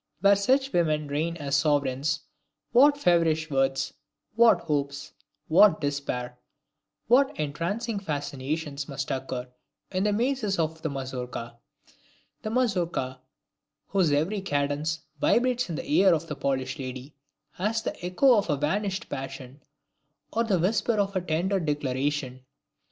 Where 0.21 0.35
such 0.35 0.73
women 0.73 1.07
reign 1.07 1.37
as 1.37 1.55
sovereigns, 1.55 2.21
what 2.71 2.97
feverish 2.97 3.51
words, 3.51 3.93
what 4.33 4.61
hopes, 4.61 5.13
what 5.47 5.79
despair, 5.79 6.39
what 7.05 7.37
entrancing 7.39 7.99
fascinations 7.99 8.89
must 8.89 9.11
occur 9.11 9.47
in 9.91 10.03
the 10.05 10.11
mazes 10.11 10.57
of 10.57 10.81
the 10.81 10.89
Mazourka; 10.89 11.55
the 12.41 12.49
Mazourka, 12.49 13.19
whose 13.89 14.11
every 14.11 14.41
cadence 14.41 15.01
vibrates 15.19 15.69
in 15.69 15.75
the 15.75 15.87
ear 15.87 16.15
of 16.15 16.25
the 16.25 16.35
Polish 16.35 16.79
lady 16.79 17.13
as 17.59 17.83
the 17.83 17.95
echo 18.03 18.35
of 18.39 18.49
a 18.49 18.57
vanished 18.57 19.07
passion, 19.07 19.61
or 20.33 20.43
the 20.43 20.57
whisper 20.57 20.93
of 20.93 21.15
a 21.15 21.21
tender 21.21 21.59
declaration. 21.59 22.43